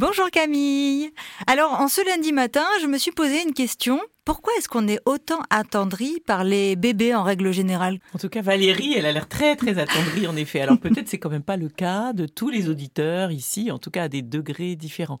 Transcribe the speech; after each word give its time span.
Bonjour 0.00 0.30
Camille. 0.30 1.10
Alors, 1.48 1.72
en 1.80 1.88
ce 1.88 2.00
lundi 2.06 2.30
matin, 2.32 2.64
je 2.80 2.86
me 2.86 2.98
suis 2.98 3.10
posé 3.10 3.42
une 3.42 3.52
question. 3.52 4.00
Pourquoi 4.28 4.52
est-ce 4.58 4.68
qu'on 4.68 4.88
est 4.88 5.00
autant 5.06 5.40
attendri 5.48 6.20
par 6.20 6.44
les 6.44 6.76
bébés 6.76 7.14
en 7.14 7.22
règle 7.22 7.50
générale? 7.50 7.98
En 8.14 8.18
tout 8.18 8.28
cas, 8.28 8.42
Valérie, 8.42 8.92
elle 8.94 9.06
a 9.06 9.12
l'air 9.12 9.26
très 9.26 9.56
très 9.56 9.78
attendrie 9.78 10.26
en 10.26 10.36
effet. 10.36 10.60
Alors 10.60 10.78
peut-être 10.82 11.08
c'est 11.08 11.16
quand 11.16 11.30
même 11.30 11.42
pas 11.42 11.56
le 11.56 11.70
cas 11.70 12.12
de 12.12 12.26
tous 12.26 12.50
les 12.50 12.68
auditeurs 12.68 13.30
ici, 13.30 13.70
en 13.70 13.78
tout 13.78 13.90
cas 13.90 14.02
à 14.02 14.08
des 14.08 14.20
degrés 14.20 14.76
différents. 14.76 15.16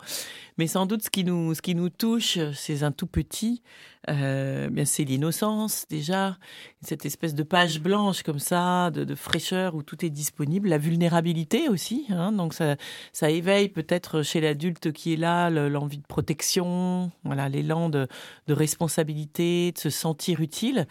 Mais 0.58 0.66
sans 0.66 0.84
doute 0.84 1.04
ce 1.04 1.08
qui 1.08 1.24
nous 1.24 1.54
ce 1.54 1.62
qui 1.62 1.74
nous 1.74 1.88
touche, 1.88 2.38
c'est 2.52 2.82
un 2.82 2.92
tout 2.92 3.06
petit. 3.06 3.62
Euh, 4.08 4.68
bien 4.70 4.84
c'est 4.84 5.04
l'innocence 5.04 5.84
déjà, 5.90 6.38
cette 6.82 7.04
espèce 7.04 7.34
de 7.34 7.42
page 7.42 7.80
blanche 7.80 8.22
comme 8.22 8.38
ça, 8.38 8.90
de, 8.90 9.04
de, 9.04 9.14
fraîcheur 9.14 9.74
où 9.74 9.82
tout 9.82 10.04
est 10.04 10.10
disponible, 10.10 10.68
la 10.68 10.78
vulnérabilité 10.78 11.68
aussi. 11.68 12.06
Hein, 12.10 12.32
donc 12.32 12.52
ça 12.52 12.76
ça 13.12 13.30
éveille 13.30 13.68
peut-être 13.70 14.22
chez 14.22 14.40
l'adulte 14.40 14.92
qui 14.92 15.14
est 15.14 15.16
là 15.16 15.50
l'envie 15.50 15.98
de 15.98 16.06
protection, 16.06 17.10
voilà 17.24 17.48
l'élan 17.48 17.88
de, 17.88 18.06
de 18.46 18.54
responsabilité 18.54 18.97
de 19.04 19.78
se 19.78 19.90
sentir 19.90 20.40
utile. 20.40 20.86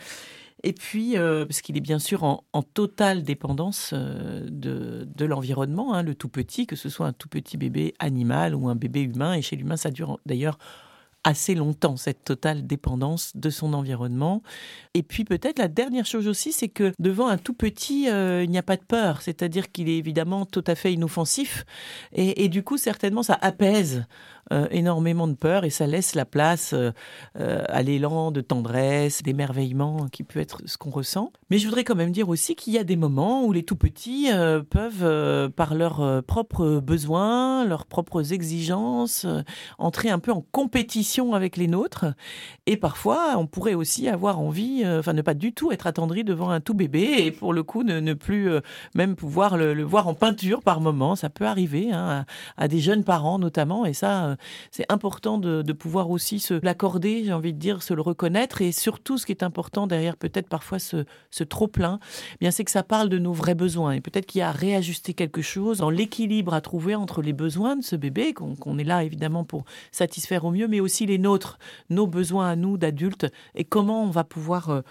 Et 0.63 0.73
puis, 0.73 1.17
euh, 1.17 1.45
parce 1.45 1.61
qu'il 1.61 1.77
est 1.77 1.81
bien 1.81 1.99
sûr 1.99 2.23
en, 2.23 2.63
totale 2.73 3.23
dépendance 3.23 3.91
euh, 3.93 4.45
de, 4.49 5.25
l'environnement, 5.25 5.93
hein, 5.93 6.01
le 6.01 6.15
tout 6.15 6.29
petit, 6.29 6.65
que 6.65 6.75
ce 6.75 6.89
soit 6.89 7.05
un 7.05 7.13
tout 7.13 7.29
petit 7.29 7.57
bébé 7.57 7.93
animal 7.99 8.55
ou 8.55 8.67
un 8.67 8.75
bébé 8.75 9.01
humain. 9.01 9.33
Et 9.33 9.41
chez 9.41 9.55
l'humain, 9.55 9.77
ça 9.77 9.91
dure 9.91 10.19
d'ailleurs 10.25 10.57
assez 11.23 11.55
longtemps, 11.55 11.97
cette 11.97 12.23
totale 12.23 12.65
dépendance 12.65 13.35
de 13.35 13.49
son 13.49 13.73
environnement. 13.73 14.41
Et 14.93 15.03
puis 15.03 15.25
peut-être 15.25 15.59
la 15.59 15.67
dernière 15.67 16.05
chose 16.05 16.27
aussi, 16.27 16.53
c'est 16.53 16.69
que 16.69 16.93
devant 16.99 17.27
un 17.27 17.37
tout 17.37 17.53
petit, 17.53 18.09
euh, 18.09 18.43
il 18.43 18.49
n'y 18.49 18.57
a 18.57 18.63
pas 18.63 18.77
de 18.77 18.83
peur, 18.83 19.21
c'est-à-dire 19.21 19.71
qu'il 19.71 19.89
est 19.89 19.97
évidemment 19.97 20.45
tout 20.45 20.63
à 20.65 20.73
fait 20.73 20.93
inoffensif. 20.93 21.65
Et 22.13 22.47
du 22.47 22.63
coup, 22.63 22.77
certainement, 22.77 23.23
ça 23.23 23.37
apaise 23.41 24.05
euh, 24.51 24.67
énormément 24.71 25.27
de 25.27 25.33
peur 25.33 25.63
et 25.63 25.69
ça 25.69 25.87
laisse 25.87 26.15
la 26.15 26.25
place 26.25 26.73
euh, 26.73 26.91
à 27.35 27.81
l'élan 27.81 28.31
de 28.31 28.41
tendresse, 28.41 29.23
d'émerveillement 29.23 30.07
qui 30.11 30.23
peut 30.23 30.39
être 30.39 30.61
ce 30.65 30.77
qu'on 30.77 30.89
ressent. 30.89 31.31
Mais 31.49 31.57
je 31.57 31.65
voudrais 31.67 31.83
quand 31.83 31.95
même 31.95 32.11
dire 32.11 32.29
aussi 32.29 32.55
qu'il 32.55 32.73
y 32.73 32.77
a 32.77 32.83
des 32.83 32.95
moments 32.95 33.43
où 33.45 33.53
les 33.53 33.63
tout 33.63 33.75
petits 33.75 34.27
peuvent, 34.69 35.49
par 35.51 35.75
leurs 35.75 36.23
propres 36.23 36.79
besoins, 36.79 37.65
leurs 37.65 37.85
propres 37.85 38.33
exigences, 38.33 39.25
entrer 39.77 40.09
un 40.09 40.19
peu 40.19 40.31
en 40.31 40.45
compétition 40.51 41.33
avec 41.33 41.57
les 41.57 41.67
nôtres. 41.67 42.05
Et 42.65 42.77
parfois, 42.77 43.35
on 43.37 43.47
pourrait 43.47 43.73
aussi 43.73 44.07
avoir 44.07 44.39
envie, 44.39 44.83
euh, 44.83 44.99
enfin 44.99 45.13
ne 45.13 45.21
pas 45.21 45.33
du 45.33 45.53
tout 45.53 45.71
être 45.71 45.87
attendri 45.87 46.23
devant 46.23 46.49
un 46.49 46.59
tout 46.59 46.73
bébé 46.73 47.15
et 47.19 47.31
pour 47.31 47.53
le 47.53 47.63
coup 47.63 47.83
ne, 47.83 48.13
plus 48.13 48.49
euh, 48.49 48.61
même 48.95 49.15
pouvoir 49.15 49.57
le, 49.57 49.83
voir 49.83 50.07
en 50.07 50.13
peinture 50.13 50.61
par 50.61 50.81
moment. 50.81 51.15
Ça 51.15 51.29
peut 51.29 51.45
arriver 51.45 51.91
hein, 51.91 52.25
à, 52.57 52.67
des 52.67 52.79
jeunes 52.79 53.03
parents 53.03 53.39
notamment. 53.39 53.85
Et 53.85 53.93
ça, 53.93 54.25
euh, 54.25 54.35
c'est 54.71 54.85
important 54.91 55.37
de, 55.37 55.73
pouvoir 55.73 56.09
aussi 56.09 56.39
se 56.39 56.53
l'accorder, 56.63 57.23
j'ai 57.23 57.33
envie 57.33 57.53
de 57.53 57.59
dire, 57.59 57.83
se 57.83 57.93
le 57.93 58.01
reconnaître. 58.01 58.61
Et 58.61 58.71
surtout, 58.71 59.17
ce 59.17 59.25
qui 59.25 59.31
est 59.31 59.43
important 59.43 59.85
derrière 59.85 60.17
peut-être 60.17 60.49
parfois 60.49 60.79
ce, 60.79 61.05
ce 61.29 61.43
trop 61.43 61.67
plein, 61.67 61.99
eh 62.33 62.37
bien 62.39 62.51
c'est 62.51 62.63
que 62.63 62.71
ça 62.71 62.83
parle 62.83 63.09
de 63.09 63.19
nos 63.19 63.33
vrais 63.33 63.55
besoins. 63.55 63.91
Et 63.91 64.01
peut-être 64.01 64.25
qu'il 64.25 64.39
y 64.39 64.41
a 64.41 64.49
à 64.49 64.51
réajuster 64.51 65.13
quelque 65.13 65.41
chose 65.41 65.79
dans 65.79 65.89
l'équilibre 65.89 66.53
à 66.53 66.61
trouver 66.61 66.95
entre 66.95 67.21
les 67.21 67.33
besoins 67.33 67.75
de 67.75 67.83
ce 67.83 67.95
bébé, 67.95 68.33
qu'on 68.33 68.77
est 68.77 68.83
là 68.83 69.03
évidemment 69.03 69.43
pour 69.43 69.65
satisfaire 69.91 70.45
au 70.45 70.51
mieux, 70.51 70.67
mais 70.67 70.79
aussi 70.79 71.05
les 71.05 71.17
nôtres, 71.17 71.59
nos 71.89 72.07
besoins 72.07 72.49
à 72.49 72.55
nous 72.55 72.77
d'adultes, 72.77 73.27
et 73.55 73.63
comment 73.63 74.03
on 74.03 74.09
va 74.09 74.23
pouvoir 74.23 74.69
euh, 74.69 74.81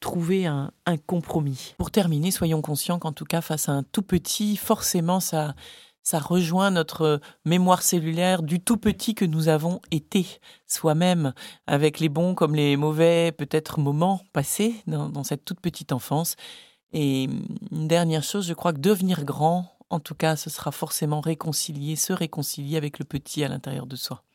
trouver 0.00 0.46
un, 0.46 0.70
compromis. 1.06 1.74
Pour 1.78 1.90
terminer, 1.90 2.30
soyons 2.30 2.62
conscients 2.62 2.98
qu'en 2.98 3.12
tout 3.12 3.24
cas, 3.24 3.40
face 3.40 3.68
à 3.68 3.72
un 3.72 3.82
tout 3.82 4.02
petit, 4.02 4.56
forcément, 4.56 5.20
ça, 5.20 5.54
ça 6.06 6.20
rejoint 6.20 6.70
notre 6.70 7.20
mémoire 7.44 7.82
cellulaire 7.82 8.44
du 8.44 8.60
tout 8.60 8.76
petit 8.76 9.16
que 9.16 9.24
nous 9.24 9.48
avons 9.48 9.80
été 9.90 10.24
soi-même, 10.64 11.34
avec 11.66 11.98
les 11.98 12.08
bons 12.08 12.36
comme 12.36 12.54
les 12.54 12.76
mauvais, 12.76 13.32
peut-être 13.32 13.80
moments 13.80 14.20
passés 14.32 14.76
dans, 14.86 15.08
dans 15.08 15.24
cette 15.24 15.44
toute 15.44 15.60
petite 15.60 15.90
enfance. 15.90 16.36
Et 16.92 17.24
une 17.72 17.88
dernière 17.88 18.22
chose, 18.22 18.46
je 18.46 18.54
crois 18.54 18.72
que 18.72 18.78
devenir 18.78 19.24
grand, 19.24 19.76
en 19.90 19.98
tout 19.98 20.14
cas, 20.14 20.36
ce 20.36 20.48
sera 20.48 20.70
forcément 20.70 21.20
réconcilier, 21.20 21.96
se 21.96 22.12
réconcilier 22.12 22.76
avec 22.76 23.00
le 23.00 23.04
petit 23.04 23.42
à 23.42 23.48
l'intérieur 23.48 23.86
de 23.86 23.96
soi. 23.96 24.26